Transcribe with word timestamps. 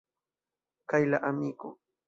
Kaj 0.95 1.03
la 1.11 1.21
amiko! 1.31 1.75